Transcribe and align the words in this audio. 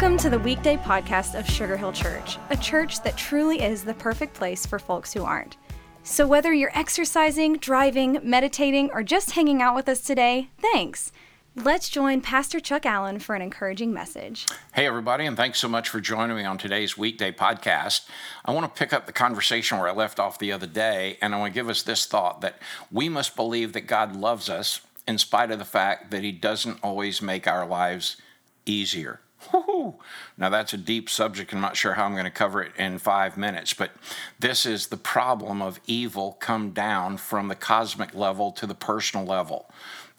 Welcome 0.00 0.16
to 0.20 0.30
the 0.30 0.38
weekday 0.38 0.78
podcast 0.78 1.38
of 1.38 1.46
Sugar 1.46 1.76
Hill 1.76 1.92
Church, 1.92 2.38
a 2.48 2.56
church 2.56 3.02
that 3.02 3.18
truly 3.18 3.60
is 3.60 3.84
the 3.84 3.92
perfect 3.92 4.32
place 4.32 4.64
for 4.64 4.78
folks 4.78 5.12
who 5.12 5.24
aren't. 5.24 5.58
So, 6.04 6.26
whether 6.26 6.54
you're 6.54 6.74
exercising, 6.74 7.58
driving, 7.58 8.18
meditating, 8.22 8.88
or 8.94 9.02
just 9.02 9.32
hanging 9.32 9.60
out 9.60 9.74
with 9.74 9.90
us 9.90 10.00
today, 10.00 10.48
thanks. 10.58 11.12
Let's 11.54 11.90
join 11.90 12.22
Pastor 12.22 12.60
Chuck 12.60 12.86
Allen 12.86 13.18
for 13.18 13.34
an 13.34 13.42
encouraging 13.42 13.92
message. 13.92 14.46
Hey, 14.72 14.86
everybody, 14.86 15.26
and 15.26 15.36
thanks 15.36 15.58
so 15.58 15.68
much 15.68 15.90
for 15.90 16.00
joining 16.00 16.38
me 16.38 16.44
on 16.44 16.56
today's 16.56 16.96
weekday 16.96 17.30
podcast. 17.30 18.08
I 18.46 18.52
want 18.52 18.74
to 18.74 18.78
pick 18.78 18.94
up 18.94 19.04
the 19.04 19.12
conversation 19.12 19.76
where 19.76 19.88
I 19.88 19.92
left 19.92 20.18
off 20.18 20.38
the 20.38 20.52
other 20.52 20.66
day, 20.66 21.18
and 21.20 21.34
I 21.34 21.38
want 21.38 21.52
to 21.52 21.60
give 21.60 21.68
us 21.68 21.82
this 21.82 22.06
thought 22.06 22.40
that 22.40 22.58
we 22.90 23.10
must 23.10 23.36
believe 23.36 23.74
that 23.74 23.82
God 23.82 24.16
loves 24.16 24.48
us 24.48 24.80
in 25.06 25.18
spite 25.18 25.50
of 25.50 25.58
the 25.58 25.66
fact 25.66 26.10
that 26.10 26.24
He 26.24 26.32
doesn't 26.32 26.78
always 26.82 27.20
make 27.20 27.46
our 27.46 27.66
lives 27.66 28.16
easier. 28.64 29.20
Woo-hoo. 29.52 29.94
Now, 30.36 30.48
that's 30.48 30.72
a 30.72 30.76
deep 30.76 31.08
subject. 31.08 31.52
I'm 31.52 31.60
not 31.60 31.76
sure 31.76 31.94
how 31.94 32.04
I'm 32.04 32.12
going 32.12 32.24
to 32.24 32.30
cover 32.30 32.62
it 32.62 32.72
in 32.76 32.98
five 32.98 33.36
minutes, 33.36 33.74
but 33.74 33.90
this 34.38 34.66
is 34.66 34.88
the 34.88 34.96
problem 34.96 35.62
of 35.62 35.80
evil 35.86 36.36
come 36.40 36.70
down 36.70 37.16
from 37.16 37.48
the 37.48 37.54
cosmic 37.54 38.14
level 38.14 38.52
to 38.52 38.66
the 38.66 38.74
personal 38.74 39.24
level 39.24 39.70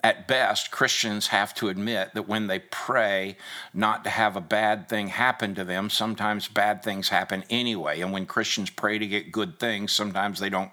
at 0.04 0.28
best, 0.28 0.72
Christians 0.72 1.28
have 1.28 1.54
to 1.56 1.68
admit 1.68 2.14
that 2.14 2.28
when 2.28 2.48
they 2.48 2.60
pray 2.60 3.36
not 3.74 4.04
to 4.06 4.10
have 4.10 4.36
a 4.36 4.42
bad 4.42 4.88
thing 4.88 5.10
happen 5.10 5.54
to 5.56 5.66
them, 5.66 5.90
sometimes 5.90 6.48
bad 6.48 6.82
things 6.82 7.10
happen 7.10 7.44
anyway. 7.50 8.00
And 8.02 8.14
when 8.14 8.26
Christians 8.26 8.70
pray 8.70 8.98
to 8.98 9.06
get 9.06 9.32
good 9.32 9.60
things, 9.60 9.92
sometimes 9.92 10.40
they 10.40 10.50
don't 10.50 10.72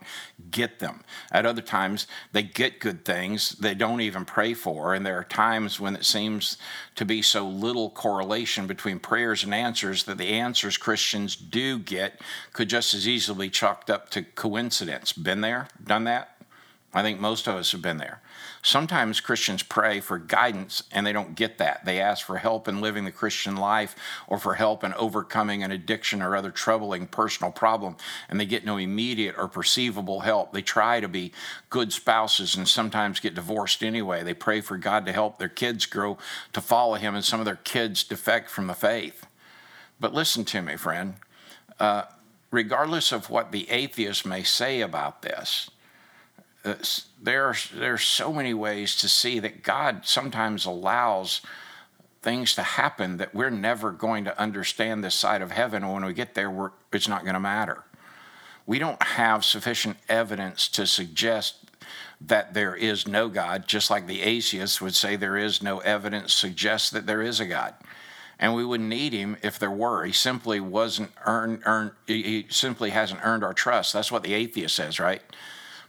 get 0.50 0.78
them. 0.78 1.02
At 1.32 1.46
other 1.46 1.60
times, 1.60 2.06
they 2.32 2.44
get 2.44 2.78
good 2.78 3.04
things 3.04 3.50
they 3.50 3.74
don't 3.74 4.00
even 4.00 4.24
pray 4.24 4.54
for. 4.54 4.94
And 4.94 5.04
there 5.04 5.18
are 5.18 5.24
times 5.24 5.80
when 5.80 5.96
it 5.96 6.04
seems 6.04 6.56
to 6.94 7.04
be 7.04 7.20
so 7.22 7.46
little 7.46 7.90
correlation 7.90 8.66
between 8.66 9.00
prayers 9.00 9.42
and 9.42 9.52
answers 9.52 10.04
that 10.04 10.18
the 10.18 10.28
answers 10.28 10.76
Christians 10.76 11.34
do 11.34 11.78
get 11.78 12.20
could 12.52 12.68
just 12.70 12.94
as 12.94 13.08
easily 13.08 13.48
be 13.48 13.50
chalked 13.50 13.88
up 13.90 14.10
to 14.10 14.22
coincidence. 14.22 15.12
Been 15.12 15.40
there? 15.40 15.68
Done 15.82 16.04
that? 16.04 16.37
I 16.94 17.02
think 17.02 17.20
most 17.20 17.46
of 17.46 17.54
us 17.54 17.72
have 17.72 17.82
been 17.82 17.98
there. 17.98 18.22
Sometimes 18.62 19.20
Christians 19.20 19.62
pray 19.62 20.00
for 20.00 20.18
guidance 20.18 20.82
and 20.90 21.06
they 21.06 21.12
don't 21.12 21.34
get 21.34 21.58
that. 21.58 21.84
They 21.84 22.00
ask 22.00 22.24
for 22.24 22.38
help 22.38 22.66
in 22.66 22.80
living 22.80 23.04
the 23.04 23.12
Christian 23.12 23.56
life 23.56 23.94
or 24.26 24.38
for 24.38 24.54
help 24.54 24.82
in 24.82 24.94
overcoming 24.94 25.62
an 25.62 25.70
addiction 25.70 26.22
or 26.22 26.34
other 26.34 26.50
troubling 26.50 27.06
personal 27.06 27.52
problem, 27.52 27.96
and 28.28 28.40
they 28.40 28.46
get 28.46 28.64
no 28.64 28.78
immediate 28.78 29.34
or 29.36 29.48
perceivable 29.48 30.20
help. 30.20 30.52
They 30.52 30.62
try 30.62 31.00
to 31.00 31.08
be 31.08 31.32
good 31.68 31.92
spouses 31.92 32.56
and 32.56 32.66
sometimes 32.66 33.20
get 33.20 33.34
divorced 33.34 33.82
anyway. 33.82 34.22
They 34.22 34.34
pray 34.34 34.62
for 34.62 34.78
God 34.78 35.04
to 35.06 35.12
help 35.12 35.38
their 35.38 35.48
kids 35.48 35.84
grow 35.84 36.16
to 36.54 36.60
follow 36.60 36.94
Him, 36.94 37.14
and 37.14 37.24
some 37.24 37.38
of 37.40 37.46
their 37.46 37.56
kids 37.56 38.02
defect 38.02 38.50
from 38.50 38.66
the 38.66 38.74
faith. 38.74 39.26
But 40.00 40.14
listen 40.14 40.44
to 40.46 40.62
me, 40.62 40.76
friend. 40.76 41.14
Uh, 41.78 42.04
regardless 42.50 43.12
of 43.12 43.30
what 43.30 43.52
the 43.52 43.68
atheist 43.70 44.24
may 44.24 44.42
say 44.42 44.80
about 44.80 45.22
this, 45.22 45.70
Uh, 46.68 46.76
there 47.22 47.46
are, 47.46 47.56
there 47.74 47.94
are 47.94 47.98
so 47.98 48.32
many 48.32 48.54
ways 48.54 48.96
to 48.96 49.08
see 49.08 49.38
that 49.40 49.62
God 49.62 50.02
sometimes 50.04 50.64
allows 50.64 51.40
things 52.22 52.54
to 52.54 52.62
happen 52.62 53.16
that 53.18 53.34
we're 53.34 53.50
never 53.50 53.92
going 53.92 54.24
to 54.24 54.40
understand 54.40 55.02
this 55.02 55.14
side 55.14 55.42
of 55.42 55.50
heaven. 55.50 55.82
And 55.82 55.92
when 55.92 56.04
we 56.04 56.12
get 56.12 56.34
there, 56.34 56.72
it's 56.92 57.08
not 57.08 57.22
going 57.22 57.34
to 57.34 57.40
matter. 57.40 57.84
We 58.66 58.78
don't 58.78 59.02
have 59.02 59.44
sufficient 59.44 59.96
evidence 60.08 60.68
to 60.68 60.86
suggest 60.86 61.56
that 62.20 62.54
there 62.54 62.74
is 62.74 63.06
no 63.06 63.28
God, 63.28 63.66
just 63.66 63.90
like 63.90 64.06
the 64.06 64.22
atheists 64.22 64.80
would 64.80 64.94
say 64.94 65.16
there 65.16 65.36
is 65.36 65.62
no 65.62 65.78
evidence 65.78 66.34
suggests 66.34 66.90
that 66.90 67.06
there 67.06 67.22
is 67.22 67.40
a 67.40 67.46
God. 67.46 67.74
And 68.38 68.54
we 68.54 68.64
wouldn't 68.64 68.88
need 68.88 69.12
him 69.12 69.36
if 69.42 69.58
there 69.58 69.70
were. 69.70 70.04
He 70.04 70.12
simply 70.12 70.60
wasn't 70.60 71.10
earned, 71.24 71.62
earned 71.64 71.92
he 72.06 72.46
simply 72.50 72.90
hasn't 72.90 73.20
earned 73.24 73.42
our 73.42 73.54
trust. 73.54 73.92
That's 73.92 74.12
what 74.12 74.22
the 74.22 74.34
atheist 74.34 74.76
says, 74.76 75.00
right? 75.00 75.22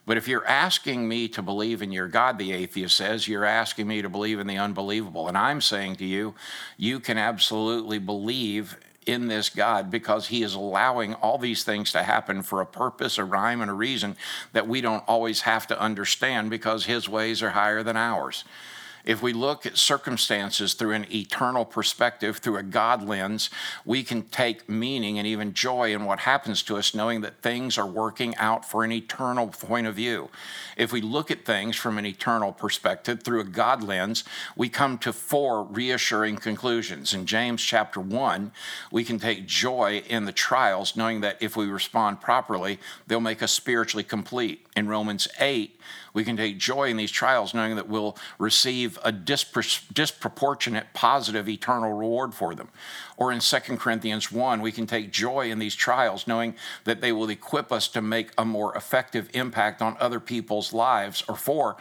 But 0.09 0.17
if 0.17 0.27
you're 0.27 0.47
asking 0.47 1.07
me 1.07 1.27
to 1.27 1.43
believe 1.43 1.83
in 1.83 1.91
your 1.91 2.07
God, 2.07 2.39
the 2.39 2.51
atheist 2.51 2.97
says, 2.97 3.27
you're 3.27 3.45
asking 3.45 3.85
me 3.85 4.01
to 4.01 4.09
believe 4.09 4.39
in 4.39 4.47
the 4.47 4.57
unbelievable. 4.57 5.27
And 5.27 5.37
I'm 5.37 5.61
saying 5.61 5.97
to 5.97 6.03
you, 6.03 6.33
you 6.77 6.99
can 6.99 7.19
absolutely 7.19 7.99
believe 7.99 8.75
in 9.05 9.27
this 9.27 9.49
God 9.49 9.91
because 9.91 10.29
He 10.29 10.41
is 10.41 10.55
allowing 10.55 11.13
all 11.13 11.37
these 11.37 11.63
things 11.63 11.91
to 11.91 12.01
happen 12.01 12.41
for 12.41 12.59
a 12.59 12.65
purpose, 12.65 13.19
a 13.19 13.23
rhyme, 13.23 13.61
and 13.61 13.69
a 13.69 13.73
reason 13.75 14.17
that 14.51 14.67
we 14.67 14.81
don't 14.81 15.03
always 15.07 15.41
have 15.41 15.67
to 15.67 15.79
understand 15.79 16.49
because 16.49 16.85
His 16.85 17.07
ways 17.07 17.43
are 17.43 17.51
higher 17.51 17.83
than 17.83 17.95
ours. 17.95 18.43
If 19.05 19.21
we 19.21 19.33
look 19.33 19.65
at 19.65 19.77
circumstances 19.77 20.73
through 20.73 20.91
an 20.91 21.11
eternal 21.11 21.65
perspective, 21.65 22.37
through 22.37 22.57
a 22.57 22.63
God 22.63 23.07
lens, 23.07 23.49
we 23.85 24.03
can 24.03 24.23
take 24.23 24.69
meaning 24.69 25.17
and 25.17 25.27
even 25.27 25.53
joy 25.53 25.93
in 25.93 26.05
what 26.05 26.19
happens 26.19 26.61
to 26.63 26.77
us, 26.77 26.93
knowing 26.93 27.21
that 27.21 27.41
things 27.41 27.77
are 27.77 27.85
working 27.85 28.35
out 28.37 28.65
for 28.65 28.83
an 28.83 28.91
eternal 28.91 29.47
point 29.47 29.87
of 29.87 29.95
view. 29.95 30.29
If 30.77 30.91
we 30.91 31.01
look 31.01 31.31
at 31.31 31.45
things 31.45 31.75
from 31.75 31.97
an 31.97 32.05
eternal 32.05 32.51
perspective 32.51 33.23
through 33.23 33.41
a 33.41 33.45
God 33.45 33.83
lens, 33.83 34.23
we 34.55 34.69
come 34.69 34.97
to 34.99 35.13
four 35.13 35.63
reassuring 35.63 36.37
conclusions. 36.37 37.13
In 37.13 37.25
James 37.25 37.61
chapter 37.61 37.99
1, 37.99 38.51
we 38.91 39.03
can 39.03 39.19
take 39.19 39.45
joy 39.45 40.03
in 40.07 40.25
the 40.25 40.31
trials, 40.31 40.95
knowing 40.95 41.21
that 41.21 41.37
if 41.41 41.55
we 41.55 41.67
respond 41.67 42.21
properly, 42.21 42.79
they'll 43.07 43.19
make 43.19 43.43
us 43.43 43.51
spiritually 43.51 44.03
complete. 44.03 44.65
In 44.75 44.87
Romans 44.87 45.27
8, 45.39 45.79
we 46.13 46.23
can 46.23 46.37
take 46.37 46.57
joy 46.57 46.89
in 46.89 46.97
these 46.97 47.11
trials, 47.11 47.53
knowing 47.53 47.75
that 47.75 47.87
we'll 47.87 48.17
receive 48.37 48.88
a 49.03 49.11
dispro- 49.11 49.93
disproportionate 49.93 50.87
positive 50.93 51.47
eternal 51.47 51.93
reward 51.93 52.33
for 52.33 52.55
them. 52.55 52.69
Or 53.17 53.31
in 53.31 53.39
2 53.39 53.57
Corinthians 53.77 54.31
1, 54.31 54.61
we 54.61 54.71
can 54.71 54.87
take 54.87 55.11
joy 55.11 55.51
in 55.51 55.59
these 55.59 55.75
trials, 55.75 56.25
knowing 56.27 56.55
that 56.85 57.01
they 57.01 57.11
will 57.11 57.29
equip 57.29 57.71
us 57.71 57.87
to 57.89 58.01
make 58.01 58.31
a 58.37 58.45
more 58.45 58.75
effective 58.75 59.29
impact 59.33 59.81
on 59.81 59.97
other 59.99 60.19
people's 60.19 60.73
lives. 60.73 61.23
Or 61.27 61.35
4, 61.35 61.75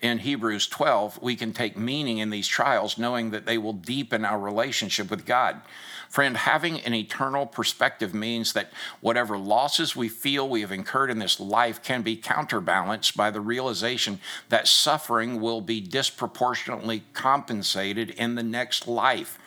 in 0.00 0.18
Hebrews 0.18 0.66
12, 0.66 1.20
we 1.22 1.36
can 1.36 1.52
take 1.52 1.76
meaning 1.76 2.18
in 2.18 2.30
these 2.30 2.46
trials, 2.46 2.98
knowing 2.98 3.30
that 3.30 3.46
they 3.46 3.56
will 3.56 3.72
deepen 3.72 4.24
our 4.24 4.38
relationship 4.38 5.10
with 5.10 5.24
God. 5.24 5.62
Friend, 6.10 6.36
having 6.36 6.80
an 6.80 6.94
eternal 6.94 7.46
perspective 7.46 8.14
means 8.14 8.52
that 8.52 8.70
whatever 9.00 9.38
losses 9.38 9.96
we 9.96 10.08
feel 10.08 10.48
we 10.48 10.60
have 10.60 10.70
incurred 10.70 11.10
in 11.10 11.18
this 11.18 11.40
life 11.40 11.82
can 11.82 12.02
be 12.02 12.16
counterbalanced 12.16 13.16
by 13.16 13.30
the 13.30 13.40
realization 13.40 14.20
that 14.48 14.68
suffering 14.68 15.40
will 15.40 15.60
be 15.60 15.80
disproportionately 15.80 17.02
compensated 17.12 18.10
in 18.10 18.34
the 18.34 18.42
next 18.42 18.86
life. 18.86 19.38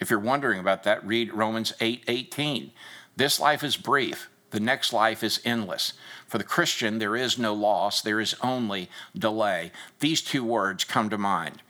If 0.00 0.10
you're 0.10 0.18
wondering 0.18 0.58
about 0.60 0.84
that, 0.84 1.06
read 1.06 1.32
Romans 1.32 1.72
8 1.80 2.04
18. 2.08 2.70
This 3.16 3.40
life 3.40 3.64
is 3.64 3.76
brief, 3.76 4.30
the 4.50 4.60
next 4.60 4.92
life 4.92 5.22
is 5.22 5.40
endless. 5.44 5.92
For 6.26 6.38
the 6.38 6.44
Christian, 6.44 6.98
there 6.98 7.16
is 7.16 7.38
no 7.38 7.54
loss, 7.54 8.00
there 8.00 8.20
is 8.20 8.34
only 8.42 8.88
delay. 9.16 9.72
These 10.00 10.22
two 10.22 10.44
words 10.44 10.84
come 10.84 11.10
to 11.10 11.18
mind. 11.18 11.62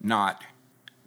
Not 0.00 0.42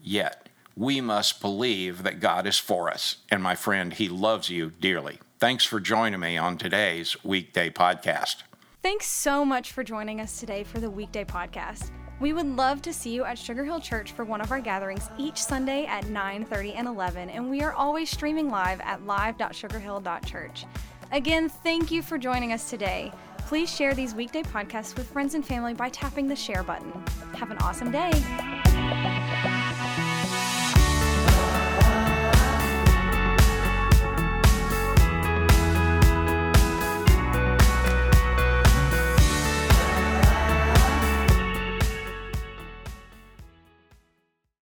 yet 0.01 0.45
we 0.75 0.99
must 0.99 1.41
believe 1.41 2.03
that 2.03 2.19
God 2.19 2.45
is 2.45 2.59
for 2.59 2.89
us. 2.89 3.17
And 3.29 3.41
my 3.41 3.55
friend, 3.55 3.93
He 3.93 4.09
loves 4.09 4.49
you 4.49 4.71
dearly. 4.79 5.19
Thanks 5.39 5.65
for 5.65 5.79
joining 5.79 6.19
me 6.19 6.37
on 6.37 6.57
today's 6.57 7.23
weekday 7.23 7.69
podcast. 7.69 8.43
Thanks 8.81 9.07
so 9.07 9.45
much 9.45 9.71
for 9.71 9.83
joining 9.83 10.21
us 10.21 10.39
today 10.39 10.63
for 10.63 10.79
the 10.79 10.89
weekday 10.89 11.23
podcast. 11.23 11.89
We 12.19 12.31
would 12.31 12.55
love 12.55 12.81
to 12.83 12.93
see 12.93 13.13
you 13.13 13.25
at 13.25 13.37
Sugar 13.37 13.65
Hill 13.65 13.81
Church 13.81 14.13
for 14.13 14.23
one 14.23 14.39
of 14.39 14.51
our 14.51 14.61
gatherings 14.61 15.09
each 15.17 15.37
Sunday 15.37 15.85
at 15.85 16.05
9:30 16.05 16.73
and 16.75 16.87
11, 16.87 17.29
and 17.29 17.49
we 17.49 17.61
are 17.61 17.73
always 17.73 18.09
streaming 18.09 18.49
live 18.49 18.79
at 18.81 19.05
live.sugarhill.church. 19.05 20.65
Again, 21.11 21.49
thank 21.49 21.91
you 21.91 22.01
for 22.01 22.17
joining 22.17 22.53
us 22.53 22.69
today. 22.69 23.11
Please 23.39 23.73
share 23.73 23.93
these 23.93 24.15
weekday 24.15 24.43
podcasts 24.43 24.95
with 24.95 25.09
friends 25.11 25.35
and 25.35 25.45
family 25.45 25.73
by 25.73 25.89
tapping 25.89 26.27
the 26.27 26.35
share 26.35 26.63
button. 26.63 26.91
Have 27.35 27.51
an 27.51 27.57
awesome 27.59 27.91
day. 27.91 28.11